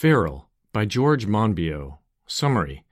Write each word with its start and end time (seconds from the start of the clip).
Feral 0.00 0.48
by 0.72 0.84
George 0.84 1.26
Monbiot. 1.26 1.98
Summary 2.24 2.84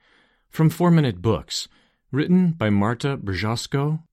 from 0.49 0.69
Four 0.69 0.91
Minute 0.91 1.21
Books, 1.21 1.69
written 2.11 2.51
by 2.51 2.69
Marta 2.69 3.15
Brzosko 3.15 4.03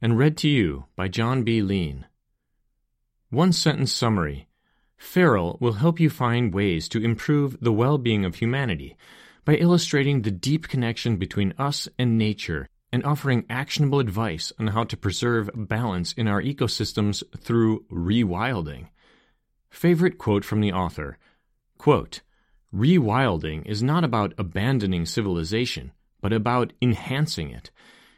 and 0.00 0.16
read 0.16 0.36
to 0.36 0.48
you 0.48 0.84
by 0.94 1.08
John 1.08 1.42
B. 1.42 1.62
Lean. 1.62 2.06
One 3.30 3.50
sentence 3.50 3.92
summary 3.92 4.46
Feral 4.96 5.58
will 5.60 5.82
help 5.82 5.98
you 5.98 6.10
find 6.10 6.54
ways 6.54 6.88
to 6.90 7.02
improve 7.02 7.56
the 7.60 7.72
well 7.72 7.98
being 7.98 8.24
of 8.24 8.36
humanity 8.36 8.96
by 9.44 9.56
illustrating 9.56 10.22
the 10.22 10.30
deep 10.30 10.68
connection 10.68 11.16
between 11.16 11.54
us 11.58 11.88
and 11.98 12.16
nature 12.16 12.68
and 12.92 13.04
offering 13.04 13.46
actionable 13.50 13.98
advice 13.98 14.52
on 14.60 14.68
how 14.68 14.84
to 14.84 14.96
preserve 14.96 15.50
balance 15.56 16.12
in 16.12 16.28
our 16.28 16.40
ecosystems 16.40 17.24
through 17.36 17.84
rewilding. 17.90 18.86
Favorite 19.70 20.18
quote 20.18 20.44
from 20.44 20.60
the 20.60 20.72
author 20.72 21.18
quote, 21.80 22.20
Rewilding 22.74 23.64
is 23.64 23.82
not 23.82 24.04
about 24.04 24.34
abandoning 24.36 25.06
civilization, 25.06 25.92
but 26.20 26.30
about 26.30 26.74
enhancing 26.82 27.48
it. 27.50 27.70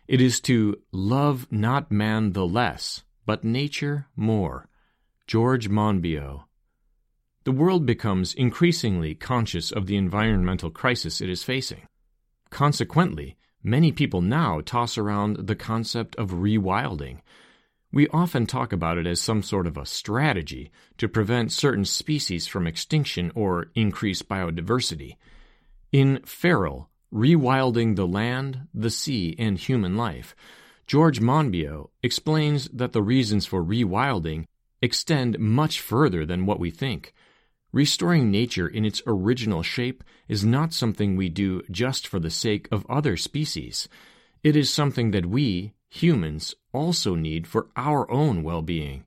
It 0.08 0.20
is 0.20 0.40
to 0.40 0.80
love 0.90 1.46
not 1.48 1.92
man 1.92 2.32
the 2.32 2.44
less, 2.44 3.04
but 3.24 3.44
nature 3.44 4.08
more. 4.16 4.68
George 5.28 5.70
Monbiot. 5.70 6.42
The 7.44 7.52
world 7.52 7.86
becomes 7.86 8.34
increasingly 8.34 9.14
conscious 9.14 9.70
of 9.70 9.86
the 9.86 9.96
environmental 9.96 10.70
crisis 10.70 11.20
it 11.20 11.28
is 11.28 11.44
facing. 11.44 11.86
Consequently, 12.50 13.36
many 13.62 13.92
people 13.92 14.22
now 14.22 14.60
toss 14.60 14.98
around 14.98 15.46
the 15.46 15.54
concept 15.54 16.16
of 16.16 16.30
rewilding. 16.30 17.20
We 17.92 18.08
often 18.08 18.46
talk 18.46 18.72
about 18.72 18.96
it 18.96 19.06
as 19.06 19.20
some 19.20 19.42
sort 19.42 19.66
of 19.66 19.76
a 19.76 19.84
strategy 19.84 20.70
to 20.96 21.08
prevent 21.08 21.52
certain 21.52 21.84
species 21.84 22.46
from 22.46 22.66
extinction 22.66 23.30
or 23.34 23.70
increase 23.74 24.22
biodiversity. 24.22 25.16
In 25.92 26.20
Feral, 26.24 26.88
Rewilding 27.12 27.96
the 27.96 28.06
Land, 28.06 28.66
the 28.72 28.88
Sea, 28.88 29.36
and 29.38 29.58
Human 29.58 29.94
Life, 29.94 30.34
George 30.86 31.20
Monbiot 31.20 31.90
explains 32.02 32.68
that 32.72 32.92
the 32.92 33.02
reasons 33.02 33.44
for 33.44 33.62
rewilding 33.62 34.46
extend 34.80 35.38
much 35.38 35.78
further 35.80 36.24
than 36.24 36.46
what 36.46 36.58
we 36.58 36.70
think. 36.70 37.12
Restoring 37.72 38.30
nature 38.30 38.66
in 38.66 38.86
its 38.86 39.02
original 39.06 39.62
shape 39.62 40.02
is 40.28 40.44
not 40.44 40.72
something 40.72 41.14
we 41.14 41.28
do 41.28 41.62
just 41.70 42.06
for 42.06 42.18
the 42.18 42.30
sake 42.30 42.68
of 42.72 42.86
other 42.88 43.18
species. 43.18 43.88
It 44.42 44.56
is 44.56 44.72
something 44.72 45.10
that 45.10 45.26
we, 45.26 45.72
humans, 45.92 46.54
also 46.72 47.14
need 47.14 47.46
for 47.46 47.68
our 47.76 48.10
own 48.10 48.42
well 48.42 48.62
being. 48.62 49.04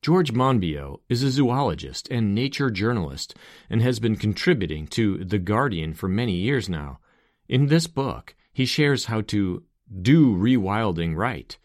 George 0.00 0.32
Monbiot 0.32 1.00
is 1.10 1.22
a 1.22 1.30
zoologist 1.30 2.08
and 2.10 2.34
nature 2.34 2.70
journalist 2.70 3.34
and 3.68 3.82
has 3.82 3.98
been 3.98 4.16
contributing 4.16 4.86
to 4.86 5.22
The 5.24 5.38
Guardian 5.38 5.92
for 5.92 6.08
many 6.08 6.32
years 6.32 6.68
now. 6.68 7.00
In 7.48 7.66
this 7.66 7.86
book, 7.86 8.34
he 8.52 8.64
shares 8.64 9.06
how 9.06 9.20
to 9.22 9.64
do 10.00 10.34
rewilding 10.34 11.14
right. 11.16 11.56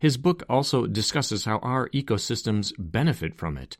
His 0.00 0.16
book 0.16 0.42
also 0.48 0.86
discusses 0.88 1.44
how 1.44 1.58
our 1.58 1.88
ecosystems 1.90 2.72
benefit 2.78 3.36
from 3.36 3.56
it. 3.56 3.76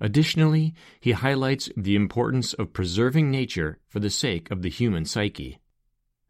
Additionally, 0.00 0.74
he 0.98 1.12
highlights 1.12 1.68
the 1.76 1.94
importance 1.94 2.54
of 2.54 2.72
preserving 2.72 3.30
nature 3.30 3.78
for 3.88 4.00
the 4.00 4.10
sake 4.10 4.50
of 4.50 4.62
the 4.62 4.70
human 4.70 5.04
psyche. 5.04 5.60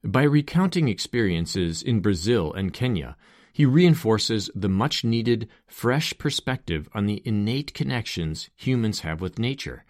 By 0.02 0.22
recounting 0.22 0.88
experiences 0.88 1.82
in 1.82 2.00
Brazil 2.00 2.52
and 2.54 2.72
Kenya, 2.72 3.16
he 3.52 3.66
reinforces 3.66 4.50
the 4.54 4.68
much 4.68 5.04
needed, 5.04 5.48
fresh 5.66 6.16
perspective 6.16 6.88
on 6.94 7.04
the 7.04 7.20
innate 7.26 7.74
connections 7.74 8.48
humans 8.56 9.00
have 9.00 9.20
with 9.20 9.38
nature. 9.38 9.84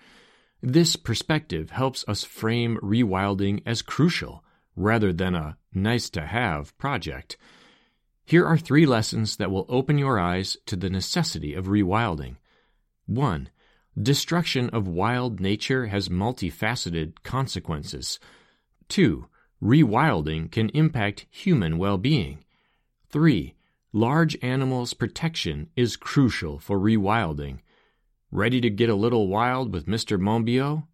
This 0.63 0.97
perspective 0.97 1.71
helps 1.71 2.05
us 2.09 2.25
frame 2.25 2.79
rewilding 2.83 3.63
as 3.65 3.83
crucial 3.83 4.43
rather 4.75 5.13
than 5.13 5.37
a 5.37 5.57
nice 5.73 6.11
to 6.11 6.27
have 6.27 6.77
project. 6.77 7.37
Here 8.25 8.45
are 8.45 8.59
three 8.59 8.87
lessons 8.87 9.37
that 9.37 9.51
will 9.51 9.67
open 9.69 9.97
your 9.97 10.19
eyes 10.19 10.57
to 10.67 10.77
the 10.77 10.91
necessity 10.91 11.55
of 11.55 11.67
rewilding. 11.67 12.37
1. 13.07 13.49
Destruction 14.01 14.71
of 14.71 14.89
wild 14.89 15.41
nature 15.41 15.87
has 15.87 16.09
multifaceted 16.09 17.23
consequences. 17.23 18.19
2. 18.89 19.27
Rewilding 19.63 20.51
can 20.51 20.71
impact 20.71 21.27
human 21.31 21.77
well 21.77 21.99
being. 21.99 22.45
3. 23.11 23.55
Large 23.93 24.39
animals' 24.41 24.95
protection 24.95 25.69
is 25.77 25.97
crucial 25.97 26.59
for 26.59 26.79
rewilding. 26.79 27.59
Ready 28.31 28.61
to 28.61 28.71
get 28.71 28.89
a 28.89 28.95
little 28.95 29.29
wild 29.29 29.73
with 29.73 29.87
Mr. 29.87 30.19
Monbiot? 30.19 30.85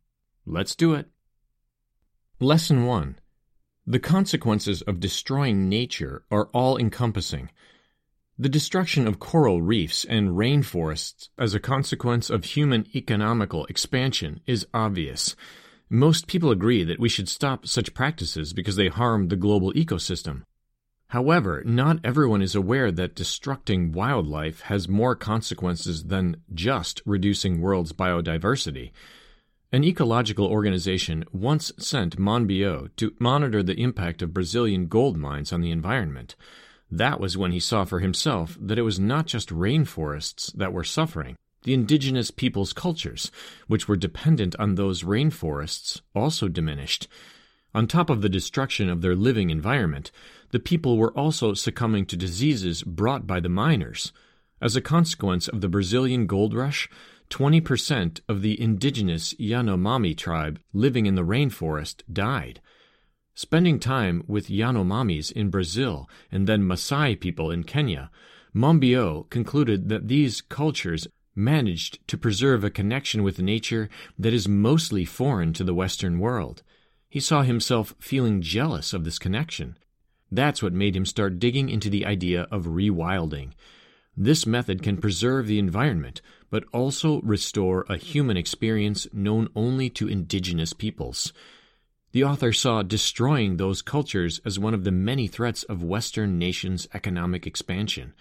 Let's 0.46 0.74
do 0.74 0.94
it. 0.94 1.10
Lesson 2.40 2.86
1 2.86 3.18
The 3.86 3.98
consequences 3.98 4.82
of 4.82 5.00
destroying 5.00 5.68
nature 5.68 6.24
are 6.30 6.48
all 6.54 6.76
encompassing. 6.76 7.50
The 8.38 8.48
destruction 8.48 9.06
of 9.06 9.18
coral 9.18 9.62
reefs 9.62 10.04
and 10.04 10.30
rainforests 10.30 11.28
as 11.38 11.54
a 11.54 11.60
consequence 11.60 12.30
of 12.30 12.44
human 12.44 12.86
economical 12.94 13.64
expansion 13.66 14.40
is 14.46 14.66
obvious. 14.74 15.36
Most 15.88 16.26
people 16.26 16.50
agree 16.50 16.82
that 16.82 16.98
we 16.98 17.08
should 17.08 17.28
stop 17.28 17.66
such 17.66 17.94
practices 17.94 18.52
because 18.52 18.74
they 18.74 18.88
harm 18.88 19.28
the 19.28 19.36
global 19.36 19.72
ecosystem. 19.74 20.42
However, 21.10 21.62
not 21.64 22.00
everyone 22.02 22.42
is 22.42 22.56
aware 22.56 22.90
that 22.90 23.14
destructing 23.14 23.92
wildlife 23.92 24.62
has 24.62 24.88
more 24.88 25.14
consequences 25.14 26.04
than 26.04 26.38
just 26.52 27.00
reducing 27.06 27.60
world's 27.60 27.92
biodiversity. 27.92 28.90
An 29.70 29.84
ecological 29.84 30.46
organization 30.46 31.24
once 31.32 31.70
sent 31.78 32.18
Monbiot 32.18 32.96
to 32.96 33.14
monitor 33.20 33.62
the 33.62 33.80
impact 33.80 34.22
of 34.22 34.34
Brazilian 34.34 34.88
gold 34.88 35.16
mines 35.16 35.52
on 35.52 35.60
the 35.60 35.70
environment. 35.70 36.34
That 36.90 37.20
was 37.20 37.36
when 37.36 37.52
he 37.52 37.60
saw 37.60 37.84
for 37.84 38.00
himself 38.00 38.58
that 38.60 38.78
it 38.78 38.82
was 38.82 38.98
not 38.98 39.26
just 39.26 39.50
rainforests 39.50 40.52
that 40.54 40.72
were 40.72 40.84
suffering. 40.84 41.36
The 41.66 41.74
indigenous 41.74 42.30
peoples' 42.30 42.72
cultures, 42.72 43.32
which 43.66 43.88
were 43.88 43.96
dependent 43.96 44.54
on 44.56 44.76
those 44.76 45.02
rainforests, 45.02 46.00
also 46.14 46.46
diminished. 46.46 47.08
On 47.74 47.88
top 47.88 48.08
of 48.08 48.22
the 48.22 48.28
destruction 48.28 48.88
of 48.88 49.02
their 49.02 49.16
living 49.16 49.50
environment, 49.50 50.12
the 50.52 50.60
people 50.60 50.96
were 50.96 51.10
also 51.18 51.54
succumbing 51.54 52.06
to 52.06 52.16
diseases 52.16 52.84
brought 52.84 53.26
by 53.26 53.40
the 53.40 53.48
miners. 53.48 54.12
As 54.60 54.76
a 54.76 54.80
consequence 54.80 55.48
of 55.48 55.60
the 55.60 55.68
Brazilian 55.68 56.28
gold 56.28 56.54
rush, 56.54 56.88
20% 57.30 58.20
of 58.28 58.42
the 58.42 58.60
indigenous 58.60 59.34
Yanomami 59.34 60.16
tribe 60.16 60.60
living 60.72 61.06
in 61.06 61.16
the 61.16 61.24
rainforest 61.24 62.02
died. 62.12 62.60
Spending 63.34 63.80
time 63.80 64.22
with 64.28 64.50
Yanomamis 64.50 65.32
in 65.32 65.50
Brazil 65.50 66.08
and 66.30 66.46
then 66.46 66.62
Maasai 66.62 67.18
people 67.18 67.50
in 67.50 67.64
Kenya, 67.64 68.08
Monbiot 68.54 69.28
concluded 69.28 69.88
that 69.88 70.06
these 70.08 70.40
cultures 70.40 71.08
managed 71.36 72.06
to 72.08 72.18
preserve 72.18 72.64
a 72.64 72.70
connection 72.70 73.22
with 73.22 73.38
nature 73.38 73.88
that 74.18 74.32
is 74.32 74.48
mostly 74.48 75.04
foreign 75.04 75.52
to 75.52 75.62
the 75.62 75.74
Western 75.74 76.18
world. 76.18 76.62
He 77.08 77.20
saw 77.20 77.42
himself 77.42 77.94
feeling 78.00 78.42
jealous 78.42 78.92
of 78.92 79.04
this 79.04 79.18
connection. 79.18 79.76
That's 80.32 80.62
what 80.62 80.72
made 80.72 80.96
him 80.96 81.06
start 81.06 81.38
digging 81.38 81.68
into 81.68 81.88
the 81.88 82.04
idea 82.04 82.48
of 82.50 82.64
rewilding. 82.64 83.52
This 84.16 84.46
method 84.46 84.82
can 84.82 84.96
preserve 84.96 85.46
the 85.46 85.58
environment, 85.58 86.22
but 86.50 86.64
also 86.72 87.20
restore 87.20 87.84
a 87.88 87.98
human 87.98 88.36
experience 88.36 89.06
known 89.12 89.48
only 89.54 89.90
to 89.90 90.08
indigenous 90.08 90.72
peoples. 90.72 91.32
The 92.12 92.24
author 92.24 92.52
saw 92.52 92.82
destroying 92.82 93.56
those 93.56 93.82
cultures 93.82 94.40
as 94.44 94.58
one 94.58 94.72
of 94.72 94.84
the 94.84 94.90
many 94.90 95.26
threats 95.26 95.64
of 95.64 95.82
Western 95.82 96.38
nations' 96.38 96.88
economic 96.94 97.46
expansion. 97.46 98.14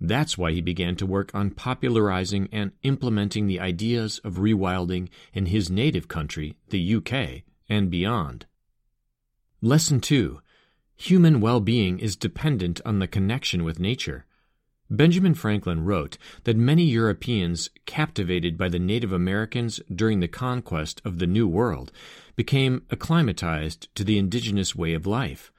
That's 0.00 0.38
why 0.38 0.52
he 0.52 0.60
began 0.60 0.96
to 0.96 1.06
work 1.06 1.34
on 1.34 1.50
popularizing 1.50 2.48
and 2.52 2.72
implementing 2.82 3.46
the 3.46 3.60
ideas 3.60 4.20
of 4.24 4.34
rewilding 4.34 5.08
in 5.32 5.46
his 5.46 5.70
native 5.70 6.06
country, 6.06 6.56
the 6.68 6.94
UK, 6.96 7.42
and 7.68 7.90
beyond. 7.90 8.46
Lesson 9.60 10.00
2 10.00 10.40
Human 10.96 11.40
well 11.40 11.60
being 11.60 11.98
is 11.98 12.16
dependent 12.16 12.80
on 12.84 12.98
the 12.98 13.06
connection 13.06 13.64
with 13.64 13.78
nature. 13.78 14.24
Benjamin 14.90 15.34
Franklin 15.34 15.84
wrote 15.84 16.16
that 16.44 16.56
many 16.56 16.84
Europeans 16.84 17.68
captivated 17.84 18.56
by 18.56 18.68
the 18.68 18.78
Native 18.78 19.12
Americans 19.12 19.80
during 19.94 20.20
the 20.20 20.28
conquest 20.28 21.02
of 21.04 21.18
the 21.18 21.26
New 21.26 21.46
World 21.46 21.92
became 22.36 22.82
acclimatized 22.90 23.94
to 23.96 24.02
the 24.02 24.16
indigenous 24.16 24.74
way 24.74 24.94
of 24.94 25.06
life. 25.06 25.52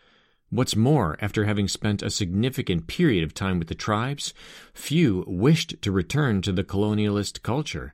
What's 0.51 0.75
more, 0.75 1.15
after 1.21 1.45
having 1.45 1.67
spent 1.67 2.01
a 2.01 2.09
significant 2.09 2.87
period 2.87 3.23
of 3.23 3.35
time 3.35 3.59
with 3.59 3.67
the 3.67 3.75
tribes, 3.75 4.33
few 4.73 5.23
wished 5.27 5.79
to 5.83 5.91
return 5.91 6.41
to 6.41 6.51
the 6.51 6.63
colonialist 6.63 7.43
culture. 7.43 7.93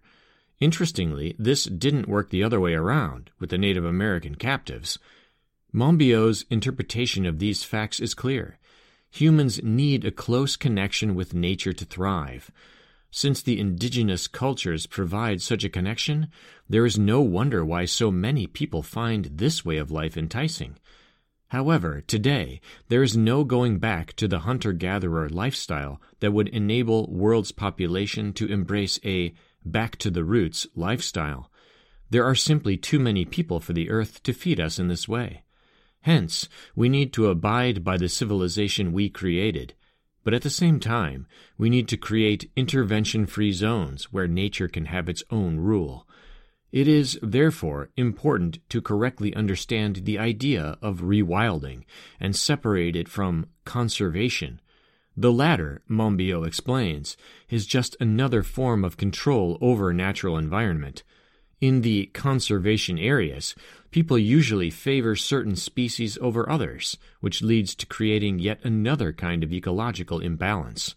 Interestingly, 0.62 1.36
this 1.38 1.66
didn't 1.66 2.08
work 2.08 2.30
the 2.30 2.44
other 2.44 2.62
way 2.62 2.74
around 2.74 3.30
with 3.40 3.50
the 3.50 3.58
Native 3.58 3.84
American 3.84 4.36
captives. 4.36 4.98
Monbiot's 5.74 6.46
interpretation 6.50 7.26
of 7.26 7.40
these 7.40 7.66
facts 7.66 8.00
is 8.00 8.14
clear. 8.14 8.58
Humans 9.12 9.62
need 9.62 10.06
a 10.06 10.12
close 10.12 10.56
connection 10.56 11.14
with 11.14 11.34
nature 11.34 11.74
to 11.74 11.84
thrive. 11.84 12.52
Since 13.12 13.42
the 13.42 13.60
indigenous 13.60 14.28
cultures 14.28 14.88
provide 14.88 15.42
such 15.42 15.66
a 15.66 15.70
connection, 15.70 16.30
there 16.70 16.86
is 16.86 16.98
no 16.98 17.20
wonder 17.20 17.66
why 17.66 17.84
so 17.84 18.12
many 18.12 18.48
people 18.48 18.82
find 18.82 19.26
this 19.26 19.66
way 19.66 19.76
of 19.76 19.92
life 19.92 20.16
enticing. 20.16 20.78
However, 21.56 22.04
today, 22.06 22.60
there 22.90 23.02
is 23.02 23.16
no 23.16 23.46
going 23.46 23.80
back 23.80 24.12
to 24.18 24.28
the 24.28 24.40
hunter 24.40 24.74
gatherer 24.74 25.30
lifestyle 25.30 26.02
that 26.20 26.34
would 26.34 26.50
enable 26.50 27.10
world's 27.10 27.54
population 27.54 28.34
to 28.34 28.52
embrace 28.52 29.00
a 29.06 29.34
back 29.64 29.96
to 30.00 30.12
the 30.12 30.26
roots 30.26 30.68
lifestyle. 30.76 31.50
There 32.10 32.26
are 32.26 32.36
simply 32.36 32.76
too 32.76 33.00
many 33.00 33.24
people 33.24 33.62
for 33.62 33.72
the 33.72 33.90
earth 33.90 34.22
to 34.24 34.34
feed 34.34 34.60
us 34.60 34.80
in 34.80 34.90
this 34.90 35.08
way. 35.08 35.44
Hence, 36.02 36.50
we 36.76 36.90
need 36.90 37.14
to 37.14 37.28
abide 37.28 37.86
by 37.86 37.96
the 37.96 38.10
civilization 38.10 38.92
we 38.92 39.10
created 39.10 39.76
but 40.26 40.34
at 40.34 40.42
the 40.42 40.50
same 40.50 40.80
time, 40.80 41.28
we 41.56 41.70
need 41.70 41.88
to 41.88 41.98
create 41.98 42.52
intervention 42.56 43.28
free 43.28 43.52
zones 43.52 44.12
where 44.12 44.28
nature 44.28 44.68
can 44.68 44.86
have 44.86 45.08
its 45.08 45.24
own 45.30 45.58
rule. 45.58 46.08
It 46.72 46.88
is, 46.88 47.18
therefore, 47.22 47.90
important 47.96 48.60
to 48.70 48.82
correctly 48.82 49.34
understand 49.36 50.02
the 50.04 50.20
idea 50.20 50.78
of 50.82 51.02
rewilding 51.02 51.84
and 52.20 52.36
separate 52.36 52.96
it 52.96 53.08
from 53.08 53.48
conservation. 53.64 54.60
The 55.18 55.32
latter, 55.32 55.82
Monbiot 55.90 56.46
explains, 56.46 57.16
is 57.50 57.66
just 57.66 57.96
another 58.00 58.44
form 58.44 58.84
of 58.84 58.98
control 58.98 59.58
over 59.62 59.94
natural 59.94 60.38
environment. 60.38 61.04
In 61.62 61.82
the 61.82 62.08
conservation 62.08 63.00
areas, 63.00 63.56
people 63.92 64.18
usually 64.18 64.70
favor 64.70 65.16
certain 65.16 65.56
species 65.56 66.18
over 66.20 66.50
others, 66.50 66.98
which 67.22 67.42
leads 67.42 67.74
to 67.76 67.86
creating 67.86 68.40
yet 68.40 68.60
another 68.66 69.14
kind 69.14 69.42
of 69.42 69.54
ecological 69.54 70.20
imbalance. 70.20 70.96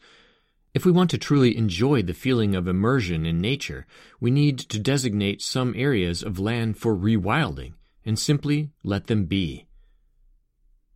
If 0.75 0.85
we 0.85 0.93
want 0.93 1.11
to 1.11 1.19
truly 1.19 1.57
enjoy 1.57 2.03
the 2.03 2.15
feeling 2.15 2.55
of 2.55 2.69
immersion 2.69 3.27
in 3.27 3.41
nature, 3.41 3.87
we 4.21 4.31
need 4.31 4.59
to 4.59 4.79
designate 4.79 5.43
some 5.43 5.75
areas 5.77 6.23
of 6.23 6.39
land 6.39 6.79
for 6.79 6.97
rewilding 6.97 7.73
and 8.05 8.19
simply 8.19 8.71
let 8.83 9.07
them 9.07 9.25
be. 9.25 9.67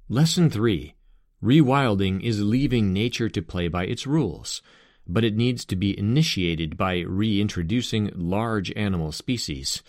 Lesson 0.08 0.50
3 0.50 0.94
Rewilding 1.42 2.22
is 2.22 2.42
leaving 2.42 2.92
nature 2.92 3.28
to 3.28 3.42
play 3.42 3.68
by 3.68 3.84
its 3.84 4.06
rules 4.06 4.62
but 5.06 5.24
it 5.24 5.36
needs 5.36 5.64
to 5.64 5.76
be 5.76 5.98
initiated 5.98 6.76
by 6.76 7.00
reintroducing 7.00 8.10
large 8.14 8.72
animal 8.76 9.12
species. 9.12 9.82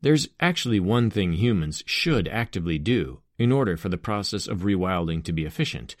There's 0.00 0.28
actually 0.40 0.80
one 0.80 1.10
thing 1.10 1.32
humans 1.32 1.82
should 1.86 2.28
actively 2.28 2.78
do 2.78 3.20
in 3.36 3.52
order 3.52 3.76
for 3.76 3.88
the 3.88 3.98
process 3.98 4.46
of 4.46 4.60
rewilding 4.60 5.24
to 5.24 5.32
be 5.32 5.44
efficient. 5.44 5.96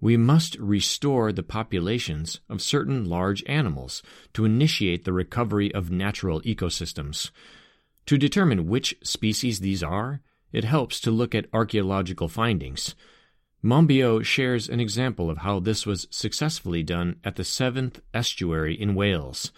We 0.00 0.16
must 0.16 0.56
restore 0.56 1.30
the 1.30 1.42
populations 1.42 2.40
of 2.48 2.62
certain 2.62 3.04
large 3.04 3.44
animals 3.46 4.02
to 4.32 4.46
initiate 4.46 5.04
the 5.04 5.12
recovery 5.12 5.72
of 5.74 5.90
natural 5.90 6.40
ecosystems. 6.42 7.30
To 8.06 8.16
determine 8.16 8.66
which 8.66 8.96
species 9.04 9.60
these 9.60 9.82
are, 9.82 10.22
it 10.52 10.64
helps 10.64 11.00
to 11.00 11.10
look 11.10 11.34
at 11.34 11.46
archaeological 11.52 12.28
findings. 12.28 12.94
Monbiot 13.62 14.24
shares 14.24 14.68
an 14.70 14.80
example 14.80 15.28
of 15.28 15.38
how 15.38 15.60
this 15.60 15.84
was 15.84 16.08
successfully 16.10 16.82
done 16.82 17.20
at 17.22 17.36
the 17.36 17.44
Severn 17.44 17.92
Estuary 18.14 18.74
in 18.74 18.94
Wales. 18.94 19.52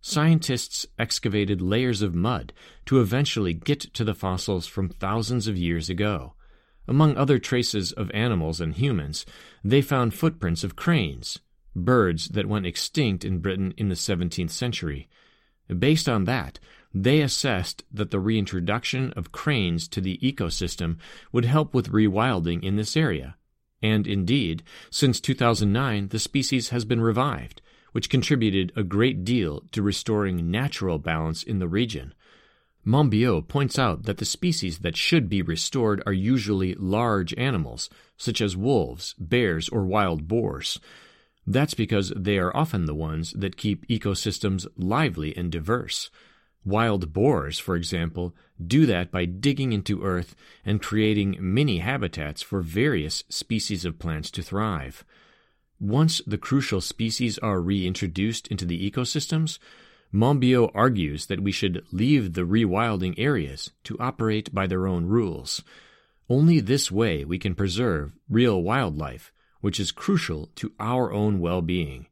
Scientists 0.00 0.86
excavated 0.98 1.62
layers 1.62 2.02
of 2.02 2.14
mud 2.14 2.52
to 2.86 3.00
eventually 3.00 3.54
get 3.54 3.80
to 3.94 4.04
the 4.04 4.14
fossils 4.14 4.66
from 4.66 4.88
thousands 4.88 5.46
of 5.46 5.56
years 5.56 5.88
ago. 5.88 6.34
Among 6.88 7.16
other 7.16 7.38
traces 7.38 7.92
of 7.92 8.10
animals 8.12 8.60
and 8.62 8.74
humans, 8.74 9.26
they 9.62 9.82
found 9.82 10.14
footprints 10.14 10.64
of 10.64 10.74
cranes, 10.74 11.38
birds 11.76 12.28
that 12.28 12.48
went 12.48 12.66
extinct 12.66 13.26
in 13.26 13.40
Britain 13.40 13.74
in 13.76 13.90
the 13.90 13.94
17th 13.94 14.50
century. 14.50 15.08
Based 15.78 16.08
on 16.08 16.24
that, 16.24 16.58
they 16.94 17.20
assessed 17.20 17.84
that 17.92 18.10
the 18.10 18.18
reintroduction 18.18 19.12
of 19.12 19.32
cranes 19.32 19.86
to 19.88 20.00
the 20.00 20.18
ecosystem 20.22 20.96
would 21.30 21.44
help 21.44 21.74
with 21.74 21.92
rewilding 21.92 22.64
in 22.64 22.76
this 22.76 22.96
area. 22.96 23.36
And 23.82 24.06
indeed, 24.06 24.62
since 24.90 25.20
2009, 25.20 26.08
the 26.08 26.18
species 26.18 26.70
has 26.70 26.86
been 26.86 27.02
revived, 27.02 27.60
which 27.92 28.08
contributed 28.08 28.72
a 28.74 28.82
great 28.82 29.24
deal 29.24 29.62
to 29.72 29.82
restoring 29.82 30.50
natural 30.50 30.98
balance 30.98 31.42
in 31.42 31.58
the 31.58 31.68
region. 31.68 32.14
Monbiot 32.86 33.48
points 33.48 33.78
out 33.78 34.04
that 34.04 34.18
the 34.18 34.24
species 34.24 34.78
that 34.78 34.96
should 34.96 35.28
be 35.28 35.42
restored 35.42 36.02
are 36.06 36.12
usually 36.12 36.74
large 36.74 37.34
animals, 37.34 37.90
such 38.16 38.40
as 38.40 38.56
wolves, 38.56 39.14
bears, 39.18 39.68
or 39.68 39.84
wild 39.84 40.26
boars. 40.26 40.80
That's 41.46 41.74
because 41.74 42.12
they 42.16 42.38
are 42.38 42.54
often 42.56 42.86
the 42.86 42.94
ones 42.94 43.32
that 43.32 43.56
keep 43.56 43.86
ecosystems 43.88 44.66
lively 44.76 45.36
and 45.36 45.50
diverse. 45.50 46.10
Wild 46.64 47.12
boars, 47.12 47.58
for 47.58 47.76
example, 47.76 48.34
do 48.64 48.84
that 48.86 49.10
by 49.10 49.24
digging 49.24 49.72
into 49.72 50.02
earth 50.02 50.34
and 50.64 50.82
creating 50.82 51.36
mini 51.40 51.78
habitats 51.78 52.42
for 52.42 52.60
various 52.60 53.24
species 53.28 53.84
of 53.84 53.98
plants 53.98 54.30
to 54.32 54.42
thrive. 54.42 55.04
Once 55.80 56.20
the 56.26 56.36
crucial 56.36 56.80
species 56.80 57.38
are 57.38 57.60
reintroduced 57.60 58.48
into 58.48 58.64
the 58.64 58.90
ecosystems, 58.90 59.58
Monbiot 60.12 60.70
argues 60.74 61.26
that 61.26 61.42
we 61.42 61.52
should 61.52 61.84
leave 61.92 62.32
the 62.32 62.46
rewilding 62.46 63.14
areas 63.18 63.72
to 63.84 63.98
operate 63.98 64.54
by 64.54 64.66
their 64.66 64.86
own 64.86 65.06
rules. 65.06 65.62
Only 66.28 66.60
this 66.60 66.90
way 66.90 67.24
we 67.24 67.38
can 67.38 67.54
preserve 67.54 68.16
real 68.28 68.62
wildlife, 68.62 69.32
which 69.60 69.78
is 69.78 69.92
crucial 69.92 70.50
to 70.56 70.72
our 70.78 71.12
own 71.12 71.40
well 71.40 71.62
being. 71.62 72.06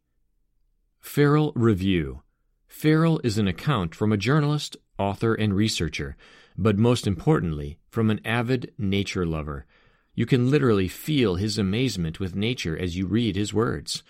Feral 1.01 1.53
Review 1.55 2.23
Feral 2.67 3.21
is 3.25 3.39
an 3.39 3.49
account 3.49 3.95
from 3.95 4.13
a 4.13 4.19
journalist, 4.19 4.77
author, 4.99 5.35
and 5.35 5.55
researcher, 5.55 6.17
but 6.59 6.77
most 6.77 7.07
importantly, 7.07 7.79
from 7.89 8.11
an 8.11 8.21
avid 8.25 8.73
nature 8.77 9.25
lover. 9.25 9.67
You 10.15 10.27
can 10.27 10.51
literally 10.51 10.89
feel 10.89 11.37
his 11.37 11.59
amazement 11.59 12.21
with 12.21 12.35
nature 12.35 12.77
as 12.77 12.97
you 12.97 13.07
read 13.07 13.37
his 13.37 13.55
words. 13.55 14.03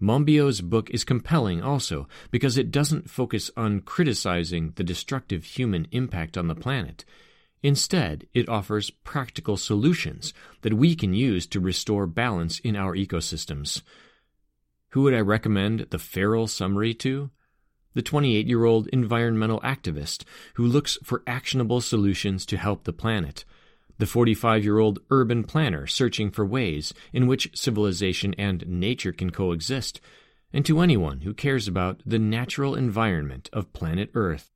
Monbiot's 0.00 0.60
book 0.60 0.90
is 0.90 1.04
compelling 1.04 1.62
also 1.62 2.06
because 2.30 2.58
it 2.58 2.70
doesn't 2.70 3.10
focus 3.10 3.50
on 3.56 3.80
criticizing 3.80 4.72
the 4.76 4.84
destructive 4.84 5.44
human 5.44 5.86
impact 5.90 6.36
on 6.36 6.48
the 6.48 6.54
planet. 6.54 7.04
Instead, 7.62 8.26
it 8.34 8.48
offers 8.48 8.90
practical 8.90 9.56
solutions 9.56 10.34
that 10.62 10.74
we 10.74 10.94
can 10.94 11.14
use 11.14 11.46
to 11.46 11.60
restore 11.60 12.06
balance 12.06 12.58
in 12.60 12.76
our 12.76 12.94
ecosystems. 12.94 13.82
Who 14.90 15.02
would 15.02 15.14
I 15.14 15.20
recommend 15.20 15.86
the 15.90 15.98
Feral 15.98 16.46
summary 16.46 16.94
to? 16.94 17.30
the 17.96 18.02
28 18.02 18.46
year 18.46 18.64
old 18.64 18.86
environmental 18.88 19.58
activist 19.60 20.22
who 20.54 20.66
looks 20.66 20.98
for 21.02 21.22
actionable 21.26 21.80
solutions 21.80 22.44
to 22.44 22.58
help 22.58 22.84
the 22.84 22.92
planet, 22.92 23.46
the 23.98 24.06
45 24.06 24.64
year 24.64 24.78
old 24.78 24.98
urban 25.10 25.44
planner 25.44 25.86
searching 25.86 26.30
for 26.30 26.44
ways 26.44 26.92
in 27.12 27.26
which 27.26 27.50
civilization 27.54 28.34
and 28.38 28.66
nature 28.66 29.12
can 29.12 29.30
coexist, 29.30 30.00
and 30.52 30.64
to 30.66 30.80
anyone 30.80 31.20
who 31.20 31.34
cares 31.34 31.68
about 31.68 32.00
the 32.06 32.18
natural 32.18 32.74
environment 32.74 33.48
of 33.52 33.72
planet 33.72 34.10
Earth. 34.14 34.55